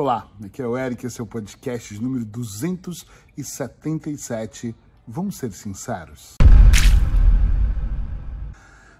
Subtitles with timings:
[0.00, 4.72] Olá, aqui é o Eric, esse é o podcast número 277.
[5.04, 6.36] Vamos ser sinceros?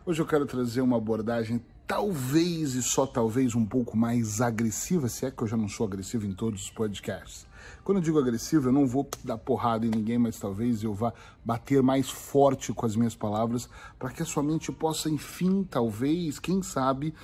[0.05, 5.25] Hoje eu quero trazer uma abordagem talvez e só talvez um pouco mais agressiva, se
[5.25, 7.47] é que eu já não sou agressivo em todos os podcasts.
[7.85, 11.13] Quando eu digo agressivo, eu não vou dar porrada em ninguém, mas talvez eu vá
[11.45, 13.71] bater mais forte com as minhas palavras
[14.01, 17.15] para que a sua mente possa, enfim, talvez, quem sabe,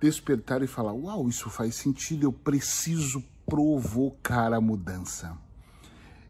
[0.00, 5.36] despertar e falar: Uau, isso faz sentido, eu preciso provocar a mudança.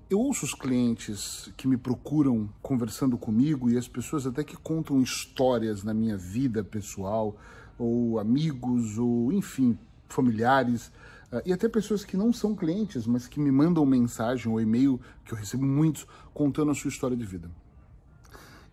[0.09, 5.02] Eu ouço os clientes que me procuram conversando comigo e as pessoas até que contam
[5.02, 7.37] histórias na minha vida pessoal,
[7.77, 9.77] ou amigos, ou enfim,
[10.09, 10.87] familiares,
[11.33, 15.01] uh, e até pessoas que não são clientes, mas que me mandam mensagem ou e-mail,
[15.24, 17.51] que eu recebo muitos, contando a sua história de vida.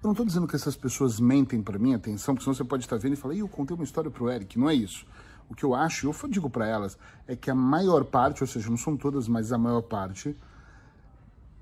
[0.03, 2.83] Eu não estou dizendo que essas pessoas mentem para mim, atenção, porque senão você pode
[2.83, 5.05] estar vendo e falar, eu contei uma história para o Eric, não é isso.
[5.49, 8.69] O que eu acho, eu digo para elas, é que a maior parte, ou seja,
[8.69, 10.35] não são todas, mas a maior parte,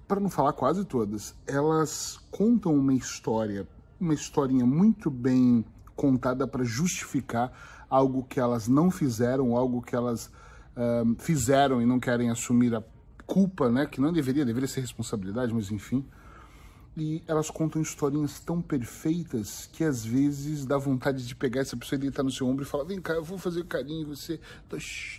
[0.08, 3.68] para não falar quase todas, elas contam uma história,
[4.00, 5.64] uma historinha muito bem
[5.96, 7.54] contada para justificar
[7.88, 10.32] algo que elas não fizeram, algo que elas
[10.76, 12.82] uh, fizeram e não querem assumir a
[13.28, 13.86] culpa, né?
[13.86, 16.04] Que não deveria, deveria ser responsabilidade, mas enfim.
[16.96, 21.98] E elas contam historinhas tão perfeitas que às vezes dá vontade de pegar essa pessoa
[21.98, 24.40] e deitar no seu ombro e falar: Vem cá, eu vou fazer carinho em você.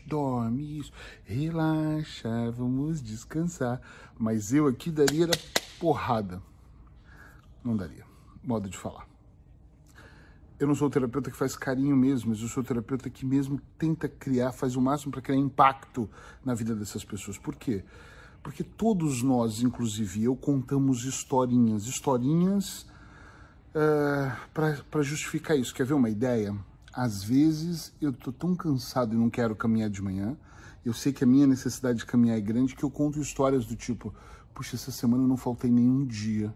[0.06, 0.92] Dorme, isso,
[1.24, 3.80] relaxa, vamos descansar.
[4.18, 5.28] Mas eu aqui daria
[5.78, 6.42] porrada.
[7.64, 8.04] Não daria.
[8.44, 9.08] Modo de falar.
[10.60, 13.24] Eu não sou o terapeuta que faz carinho mesmo, mas eu sou o terapeuta que
[13.24, 16.08] mesmo tenta criar, faz o máximo para criar impacto
[16.44, 17.38] na vida dessas pessoas.
[17.38, 17.82] Por quê?
[18.42, 22.86] Porque todos nós, inclusive eu, contamos historinhas, historinhas
[23.70, 25.74] uh, para justificar isso.
[25.74, 26.54] Quer ver uma ideia?
[26.92, 30.36] Às vezes eu tô tão cansado e não quero caminhar de manhã.
[30.84, 33.76] Eu sei que a minha necessidade de caminhar é grande que eu conto histórias do
[33.76, 34.12] tipo:
[34.52, 36.52] puxa, essa semana eu não faltei nenhum dia.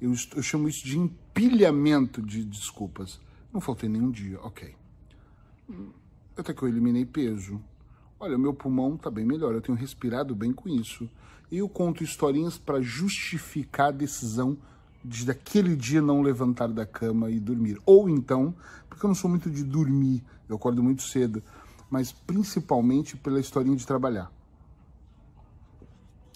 [0.00, 3.20] Eu, eu chamo isso de empilhamento de desculpas.
[3.52, 4.74] Não faltei nenhum dia, ok.
[6.36, 7.60] Até que eu eliminei peso.
[8.20, 11.08] Olha, meu pulmão está bem melhor, eu tenho respirado bem com isso.
[11.52, 14.58] E eu conto historinhas para justificar a decisão
[15.04, 17.80] de daquele dia não levantar da cama e dormir.
[17.86, 18.52] Ou então,
[18.88, 21.40] porque eu não sou muito de dormir, eu acordo muito cedo,
[21.88, 24.32] mas principalmente pela historinha de trabalhar.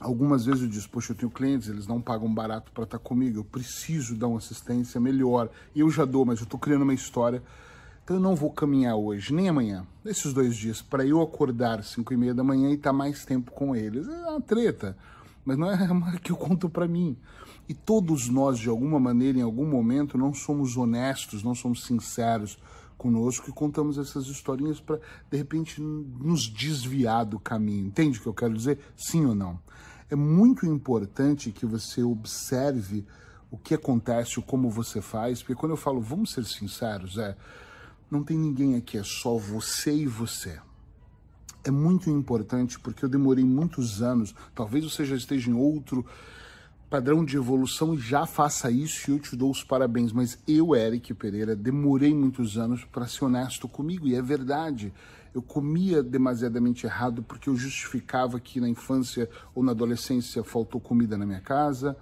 [0.01, 3.05] Algumas vezes eu disse, poxa, eu tenho clientes, eles não pagam barato para estar tá
[3.05, 5.51] comigo, eu preciso dar uma assistência melhor.
[5.75, 7.43] Eu já dou, mas eu estou criando uma história
[8.05, 12.13] então eu não vou caminhar hoje, nem amanhã, esses dois dias, para eu acordar 5
[12.13, 14.09] e meia da manhã e estar tá mais tempo com eles.
[14.09, 14.97] É uma treta,
[15.45, 17.17] mas não é uma que eu conto para mim.
[17.69, 22.59] E todos nós, de alguma maneira, em algum momento, não somos honestos, não somos sinceros
[22.99, 27.87] conosco e contamos essas historinhas para, de repente, nos desviar do caminho.
[27.87, 28.79] Entende o que eu quero dizer?
[28.97, 29.61] Sim ou não?
[30.11, 33.07] É muito importante que você observe
[33.51, 37.37] o que acontece, como você faz, porque quando eu falo, vamos ser sinceros, é
[38.13, 40.61] não tem ninguém aqui, é só você e você.
[41.65, 46.05] É muito importante porque eu demorei muitos anos, talvez você já esteja em outro
[46.91, 50.77] padrão de evolução e já faça isso e eu te dou os parabéns, mas eu,
[50.77, 54.93] Eric Pereira, demorei muitos anos para ser honesto comigo e é verdade.
[55.35, 61.17] Eu comia demasiadamente errado porque eu justificava que na infância ou na adolescência faltou comida
[61.17, 61.97] na minha casa,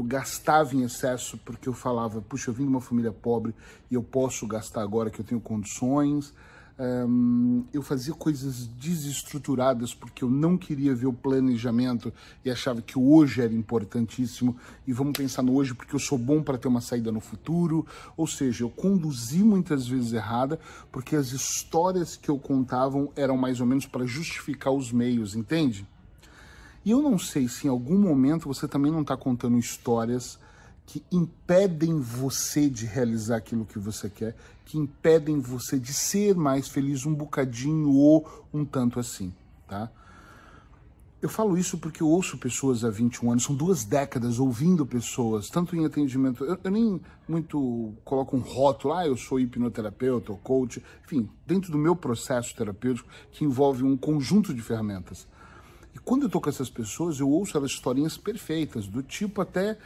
[0.00, 3.54] eu gastava em excesso porque eu falava, puxa, eu vim de uma família pobre
[3.90, 6.32] e eu posso gastar agora que eu tenho condições.
[6.78, 12.10] Um, eu fazia coisas desestruturadas porque eu não queria ver o planejamento
[12.42, 14.56] e achava que hoje era importantíssimo
[14.86, 17.86] e vamos pensar no hoje porque eu sou bom para ter uma saída no futuro.
[18.16, 20.58] Ou seja, eu conduzi muitas vezes errada
[20.90, 25.86] porque as histórias que eu contavam eram mais ou menos para justificar os meios, entende?
[26.84, 30.38] E eu não sei se em algum momento você também não está contando histórias
[30.86, 36.68] que impedem você de realizar aquilo que você quer, que impedem você de ser mais
[36.68, 39.32] feliz um bocadinho ou um tanto assim,
[39.68, 39.90] tá?
[41.22, 45.50] Eu falo isso porque eu ouço pessoas há 21 anos, são duas décadas ouvindo pessoas,
[45.50, 46.42] tanto em atendimento.
[46.44, 46.98] Eu, eu nem
[47.28, 52.56] muito coloco um rótulo, ah, eu sou hipnoterapeuta ou coach, enfim, dentro do meu processo
[52.56, 55.28] terapêutico que envolve um conjunto de ferramentas.
[55.94, 59.78] E quando eu tô com essas pessoas, eu ouço elas historinhas perfeitas, do tipo até.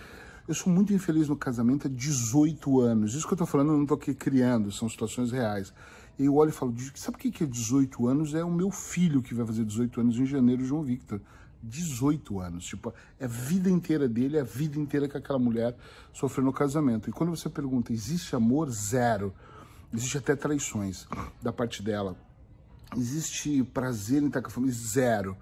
[0.47, 3.15] Eu sou muito infeliz no casamento há 18 anos.
[3.15, 5.73] Isso que eu tô falando, eu não tô aqui criando, são situações reais.
[6.19, 8.35] E eu olho e falo, sabe o que é 18 anos?
[8.35, 11.21] É o meu filho que vai fazer 18 anos em janeiro, João Victor.
[11.63, 12.67] 18 anos.
[12.67, 15.75] Tipo, é a vida inteira dele, é a vida inteira que aquela mulher
[16.13, 17.09] sofreu no casamento.
[17.09, 18.71] E quando você pergunta, existe amor?
[18.71, 19.33] Zero.
[19.93, 21.07] Existe até traições
[21.41, 22.17] da parte dela
[22.97, 24.75] Existe prazer em estar com a família?
[24.75, 25.37] Zero.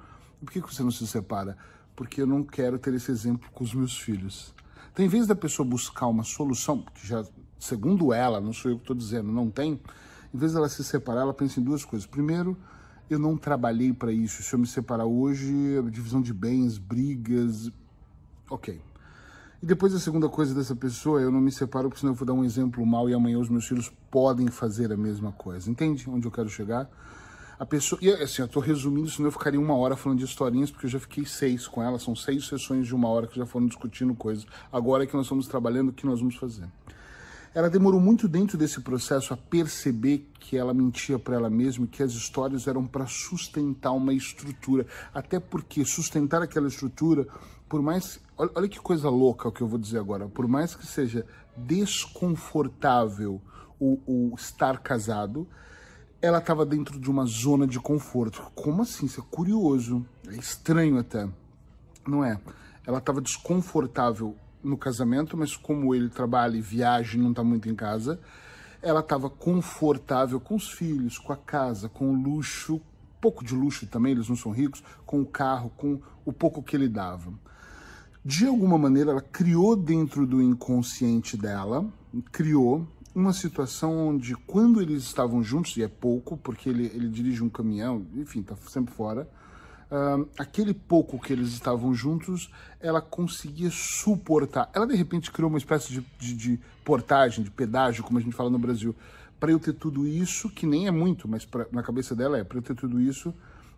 [0.45, 1.57] Por que você não se separa?
[1.95, 4.55] Porque eu não quero ter esse exemplo com os meus filhos.
[4.93, 7.25] Então, em vez da pessoa buscar uma solução, que já,
[7.59, 9.81] segundo ela, não sou eu que estou dizendo, não tem,
[10.35, 12.07] em vez dela se separar, ela pensa em duas coisas.
[12.07, 12.57] Primeiro,
[13.09, 14.43] eu não trabalhei para isso.
[14.43, 15.53] Se eu me separar hoje,
[15.91, 17.71] divisão de bens, brigas,
[18.51, 18.81] ok.
[19.63, 22.27] E depois a segunda coisa dessa pessoa, eu não me separo porque senão eu vou
[22.27, 25.71] dar um exemplo mal e amanhã os meus filhos podem fazer a mesma coisa.
[25.71, 26.91] Entende onde eu quero chegar?
[27.63, 30.69] A pessoa, e assim, eu tô resumindo, senão eu ficaria uma hora falando de historinhas,
[30.69, 33.47] porque eu já fiquei seis com ela, são seis sessões de uma hora que já
[33.47, 34.45] foram discutindo coisas.
[34.73, 36.69] Agora é que nós estamos trabalhando, o que nós vamos fazer?
[37.55, 42.03] Ela demorou muito dentro desse processo a perceber que ela mentia para ela mesma, que
[42.03, 44.85] as histórias eram para sustentar uma estrutura.
[45.15, 47.29] Até porque sustentar aquela estrutura,
[47.69, 48.19] por mais.
[48.37, 50.27] Olha, olha que coisa louca o que eu vou dizer agora.
[50.27, 51.25] Por mais que seja
[51.57, 53.41] desconfortável
[53.79, 55.47] o, o estar casado,
[56.23, 58.49] ela estava dentro de uma zona de conforto.
[58.55, 59.07] Como assim?
[59.07, 60.07] Isso é curioso.
[60.29, 61.29] É estranho até.
[62.07, 62.41] Não é?
[62.87, 67.69] Ela estava desconfortável no casamento, mas como ele trabalha e viaja e não está muito
[67.69, 68.21] em casa,
[68.81, 72.81] ela estava confortável com os filhos, com a casa, com o luxo,
[73.21, 76.77] pouco de luxo também, eles não são ricos, com o carro, com o pouco que
[76.77, 77.33] ele dava.
[78.25, 81.85] De alguma maneira, ela criou dentro do inconsciente dela,
[82.31, 87.43] criou uma situação onde, quando eles estavam juntos, e é pouco, porque ele, ele dirige
[87.43, 89.29] um caminhão, enfim, está sempre fora,
[89.91, 92.51] uh, aquele pouco que eles estavam juntos,
[92.81, 94.71] ela conseguia suportar.
[94.75, 98.35] Ela, de repente, criou uma espécie de, de, de portagem, de pedágio, como a gente
[98.35, 98.95] fala no Brasil.
[99.39, 102.45] Para eu ter tudo isso, que nem é muito, mas pra, na cabeça dela é,
[102.45, 103.35] para eu ter tudo isso,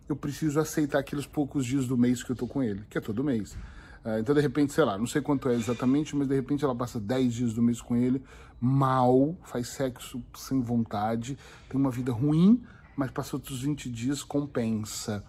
[0.07, 3.01] eu preciso aceitar aqueles poucos dias do mês que eu tô com ele, que é
[3.01, 3.57] todo mês.
[4.05, 6.75] Uh, então, de repente, sei lá, não sei quanto é exatamente, mas de repente ela
[6.75, 8.21] passa 10 dias do mês com ele,
[8.61, 11.35] mal, faz sexo sem vontade,
[11.67, 12.61] tem uma vida ruim,
[12.95, 15.23] mas passa outros 20 dias, compensa.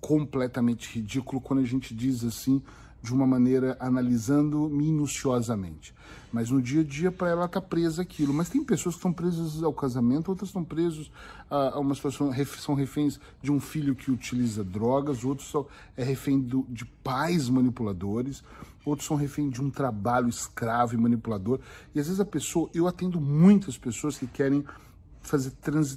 [0.00, 2.62] Completamente ridículo quando a gente diz assim
[3.02, 5.94] de uma maneira analisando minuciosamente.
[6.32, 8.34] Mas no dia a dia, para ela, tá presa aquilo.
[8.34, 11.10] Mas tem pessoas que estão presas ao casamento, outras estão presas
[11.50, 15.66] a, uma situação, são reféns de um filho que utiliza drogas, outros são
[15.96, 18.42] é refém do, de pais manipuladores,
[18.84, 21.60] outros são refém de um trabalho escravo e manipulador.
[21.94, 24.64] E às vezes a pessoa, eu atendo muitas pessoas que querem
[25.22, 25.50] fazer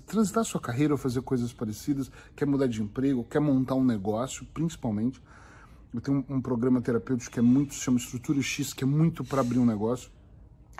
[0.05, 4.45] transitar sua carreira ou fazer coisas parecidas, quer mudar de emprego, quer montar um negócio,
[4.53, 5.21] principalmente.
[5.93, 8.87] Eu tenho um, um programa terapêutico que é muito, se chama Estrutura X, que é
[8.87, 10.09] muito para abrir um negócio.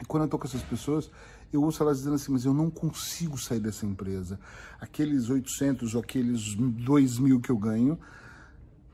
[0.01, 1.11] E quando eu tô com essas pessoas,
[1.51, 4.39] eu ouço elas dizendo assim, mas eu não consigo sair dessa empresa.
[4.79, 7.99] Aqueles 800 ou aqueles 2 mil que eu ganho,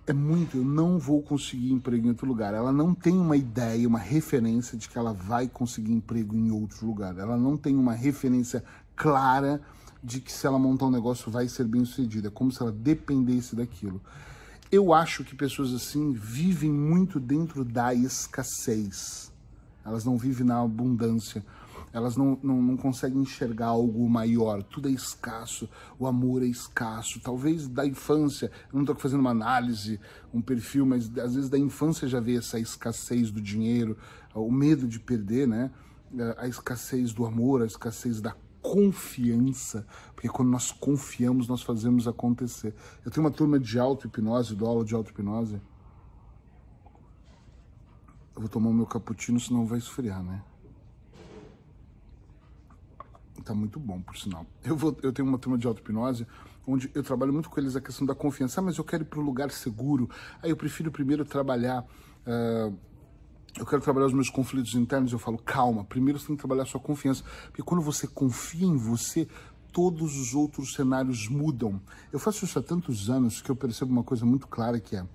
[0.07, 2.53] é muito, eu não vou conseguir emprego em outro lugar.
[2.53, 6.87] Ela não tem uma ideia, uma referência de que ela vai conseguir emprego em outro
[6.87, 7.17] lugar.
[7.17, 8.63] Ela não tem uma referência
[8.95, 9.61] clara
[10.01, 12.29] de que se ela montar um negócio vai ser bem sucedido.
[12.29, 14.01] É como se ela dependesse daquilo.
[14.69, 19.31] Eu acho que pessoas assim vivem muito dentro da escassez.
[19.85, 21.45] Elas não vivem na abundância.
[21.93, 24.61] Elas não, não, não conseguem enxergar algo maior.
[24.61, 25.69] Tudo é escasso.
[25.97, 27.21] O amor é escasso.
[27.21, 30.01] Talvez da infância, eu não estou fazendo uma análise,
[30.33, 33.97] um perfil, mas às vezes da infância já vê essa escassez do dinheiro,
[34.35, 35.71] o medo de perder, né?
[36.37, 38.35] A escassez do amor, a escassez da
[38.73, 42.75] confiança, porque quando nós confiamos, nós fazemos acontecer.
[43.05, 45.61] Eu tenho uma turma de auto-hipnose, do aula de auto-hipnose.
[48.35, 50.43] Eu vou tomar o meu cappuccino, senão vai esfriar, né?
[53.43, 54.45] Tá muito bom, por sinal.
[54.63, 56.27] Eu, vou, eu tenho uma turma de auto-hipnose
[56.67, 58.59] onde eu trabalho muito com eles a questão da confiança.
[58.59, 60.09] Ah, mas eu quero ir para um lugar seguro.
[60.43, 61.85] Aí eu prefiro primeiro trabalhar
[62.27, 62.77] uh,
[63.59, 66.63] eu quero trabalhar os meus conflitos internos, eu falo, calma, primeiro você tem que trabalhar
[66.63, 67.23] a sua confiança.
[67.47, 69.27] Porque quando você confia em você,
[69.71, 71.79] todos os outros cenários mudam.
[72.11, 75.05] Eu faço isso há tantos anos que eu percebo uma coisa muito clara que é,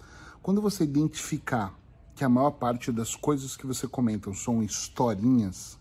[0.43, 1.75] quando você identificar
[2.15, 5.79] que a maior parte das coisas que você comenta são historinhas,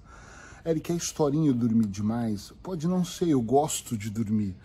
[0.65, 2.53] Eric, é historinha eu dormir demais?
[2.61, 4.55] Pode não ser, eu gosto de dormir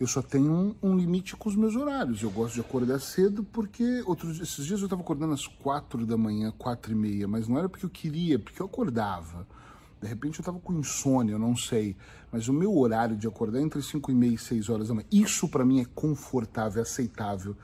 [0.00, 2.22] eu só tenho um, um, limite com os meus horários.
[2.22, 6.16] Eu gosto de acordar cedo porque outros esses dias eu estava acordando às quatro da
[6.16, 9.46] manhã, quatro e meia, mas não era porque eu queria, porque eu acordava.
[10.00, 11.96] De repente eu estava com insônia, eu não sei.
[12.30, 14.94] Mas o meu horário de acordar é entre cinco e meia e seis horas da
[14.94, 15.06] manhã.
[15.10, 17.56] Isso para mim é confortável, é aceitável.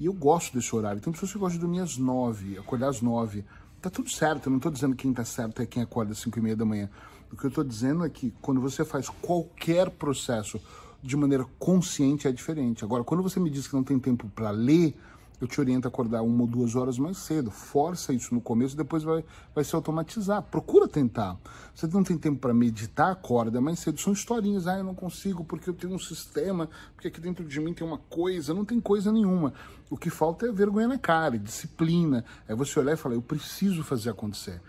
[0.00, 1.00] E eu gosto desse horário.
[1.02, 3.44] Tem pessoas que gostam de dormir às nove, acordar às nove.
[3.82, 6.18] Tá tudo certo, eu não estou dizendo que quem tá certo é quem acorda às
[6.18, 6.88] cinco e meia da manhã.
[7.30, 10.60] O que eu estou dizendo é que quando você faz qualquer processo
[11.02, 12.84] de maneira consciente é diferente.
[12.84, 14.94] Agora, quando você me diz que não tem tempo para ler,
[15.42, 17.50] eu te oriento a acordar uma ou duas horas mais cedo.
[17.50, 20.40] Força isso no começo, depois vai, vai se automatizar.
[20.40, 21.36] Procura tentar.
[21.74, 24.00] Você não tem tempo para meditar, acorda mais cedo.
[24.00, 24.68] São historinhas.
[24.68, 27.84] Ah, eu não consigo porque eu tenho um sistema, porque aqui dentro de mim tem
[27.84, 28.54] uma coisa.
[28.54, 29.52] Não tem coisa nenhuma.
[29.90, 32.24] O que falta é vergonha na cara, disciplina.
[32.46, 34.62] É você olhar e falar, eu preciso fazer acontecer.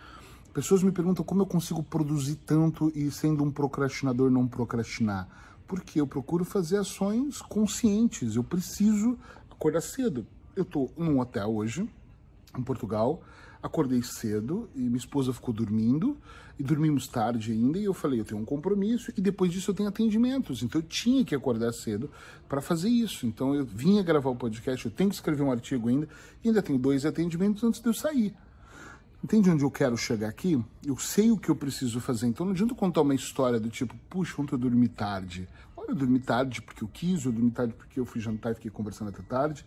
[0.55, 5.27] Pessoas me perguntam como eu consigo produzir tanto e sendo um procrastinador não procrastinar.
[5.73, 8.35] Porque eu procuro fazer ações conscientes.
[8.35, 9.17] Eu preciso
[9.49, 10.23] acordar cedo.
[10.55, 11.89] Eu tô num hotel hoje,
[12.55, 13.23] em Portugal,
[13.59, 16.15] acordei cedo e minha esposa ficou dormindo.
[16.59, 17.79] E dormimos tarde ainda.
[17.79, 20.85] E eu falei, eu tenho um compromisso e depois disso eu tenho atendimentos, então eu
[20.87, 22.07] tinha que acordar cedo
[22.47, 23.25] para fazer isso.
[23.25, 26.07] Então eu vinha gravar o podcast, eu tenho que escrever um artigo ainda.
[26.43, 28.31] E ainda tenho dois atendimentos antes de eu sair.
[29.23, 30.61] Entende onde eu quero chegar aqui?
[30.85, 33.95] Eu sei o que eu preciso fazer, então não adianta contar uma história do tipo,
[34.09, 35.47] puxa, ontem eu dormi tarde.
[35.77, 38.55] Olha, eu dormi tarde porque eu quis, eu dormi tarde porque eu fui jantar e
[38.55, 39.65] fiquei conversando até tarde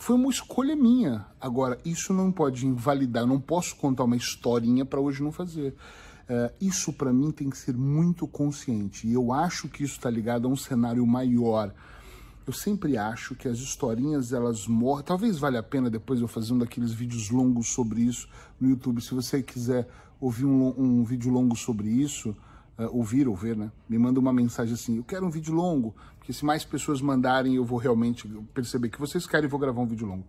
[0.00, 1.26] foi uma escolha minha.
[1.38, 5.74] Agora, isso não pode invalidar, eu não posso contar uma historinha para hoje não fazer.
[6.22, 9.06] Uh, isso para mim tem que ser muito consciente.
[9.06, 11.74] E eu acho que isso está ligado a um cenário maior.
[12.46, 15.04] Eu sempre acho que as historinhas elas morrem.
[15.04, 18.28] Talvez valha a pena depois eu fazer um daqueles vídeos longos sobre isso
[18.60, 19.00] no YouTube.
[19.00, 19.88] Se você quiser
[20.20, 22.36] ouvir um, um vídeo longo sobre isso,
[22.78, 23.70] uh, ouvir ou ver, né?
[23.88, 27.54] Me manda uma mensagem assim, eu quero um vídeo longo, porque se mais pessoas mandarem,
[27.54, 30.24] eu vou realmente perceber que vocês querem e vou gravar um vídeo longo.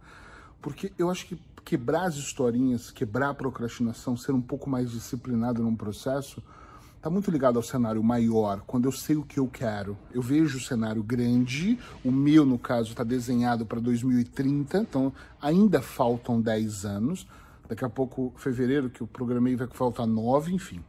[0.61, 5.63] Porque eu acho que quebrar as historinhas, quebrar a procrastinação, ser um pouco mais disciplinado
[5.63, 6.41] num processo,
[7.01, 9.97] está muito ligado ao cenário maior, quando eu sei o que eu quero.
[10.13, 15.81] Eu vejo o cenário grande, o meu, no caso, está desenhado para 2030, então ainda
[15.81, 17.27] faltam 10 anos.
[17.67, 20.79] Daqui a pouco, fevereiro, que eu programei, vai faltar 9, enfim.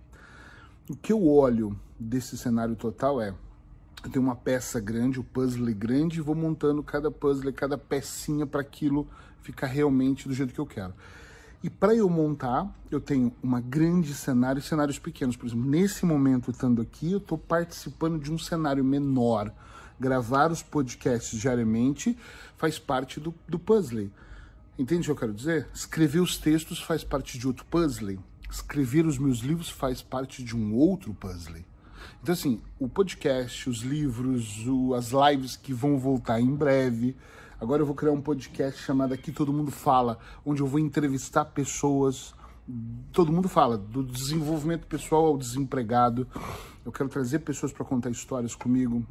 [0.87, 3.33] O que eu olho desse cenário total é
[4.05, 7.79] eu tenho uma peça grande, o um puzzle grande, e vou montando cada puzzle, cada
[7.79, 9.09] pecinha para aquilo
[9.41, 10.93] ficar realmente do jeito que eu quero.
[11.63, 15.37] E para eu montar, eu tenho uma grande cenário e cenários pequenos.
[15.37, 19.53] Por exemplo, nesse momento, estando aqui, eu estou participando de um cenário menor.
[20.01, 22.19] Gravar os podcasts diariamente
[22.57, 24.11] faz parte do, do puzzle.
[24.77, 25.69] Entende o que eu quero dizer?
[25.73, 28.19] Escrever os textos faz parte de outro puzzle
[28.53, 31.65] escrever os meus livros faz parte de um outro puzzle.
[32.23, 37.17] Então, assim, o podcast, os livros, o, as lives que vão voltar em breve.
[37.63, 41.45] Agora eu vou criar um podcast chamado Aqui Todo Mundo Fala, onde eu vou entrevistar
[41.45, 42.35] pessoas.
[43.13, 46.27] Todo mundo fala, do desenvolvimento pessoal ao desempregado.
[46.85, 49.07] Eu quero trazer pessoas para contar histórias comigo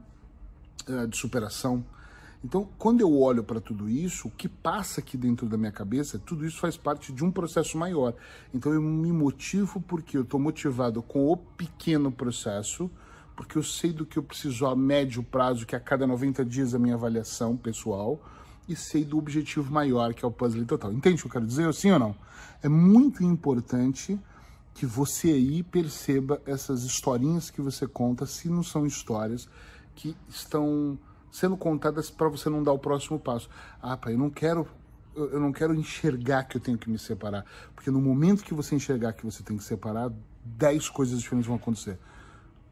[0.85, 1.81] uh, de superação.
[2.43, 6.19] Então, quando eu olho para tudo isso, o que passa aqui dentro da minha cabeça,
[6.19, 8.13] tudo isso faz parte de um processo maior.
[8.53, 12.91] Então, eu me motivo porque eu estou motivado com o pequeno processo,
[13.33, 16.43] porque eu sei do que eu preciso a médio prazo, que é a cada 90
[16.43, 18.19] dias a minha avaliação pessoal,
[18.71, 20.91] e sei do objetivo maior, que é o puzzle total.
[20.93, 21.73] Entende o que eu quero dizer?
[21.73, 22.15] Sim ou não?
[22.63, 24.19] É muito importante
[24.73, 29.47] que você aí perceba essas historinhas que você conta, se não são histórias
[29.95, 30.97] que estão
[31.31, 33.49] sendo contadas para você não dar o próximo passo.
[33.81, 34.67] Ah, pai, eu não quero
[35.13, 38.75] eu não quero enxergar que eu tenho que me separar, porque no momento que você
[38.75, 40.09] enxergar que você tem que separar,
[40.41, 41.99] dez coisas diferentes vão acontecer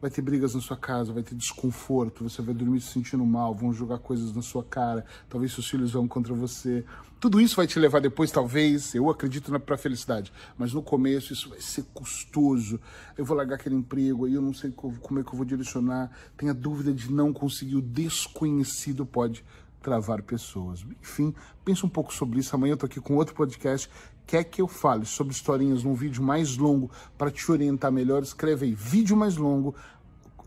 [0.02, 3.54] vai ter brigas na sua casa, vai ter desconforto, você vai dormir se sentindo mal,
[3.54, 6.86] vão jogar coisas na sua cara, talvez seus filhos vão contra você.
[7.20, 11.34] Tudo isso vai te levar depois, talvez, eu acredito na pra felicidade, mas no começo
[11.34, 12.80] isso vai ser custoso.
[13.18, 16.10] Eu vou largar aquele emprego, aí eu não sei como é que eu vou direcionar,
[16.38, 19.44] tenho a dúvida de não conseguir, o desconhecido pode
[19.82, 20.86] travar pessoas.
[21.02, 21.34] Enfim,
[21.64, 22.56] pensa um pouco sobre isso.
[22.56, 23.90] Amanhã eu tô aqui com outro podcast.
[24.26, 28.22] Quer que eu fale sobre historinhas num vídeo mais longo para te orientar melhor?
[28.22, 29.74] Escreve aí, vídeo mais longo,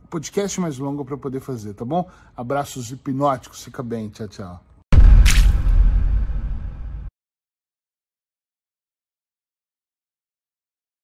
[0.09, 2.09] podcast mais longo para poder fazer, tá bom?
[2.37, 4.72] Abraços hipnóticos, fica bem, tchau, tchau.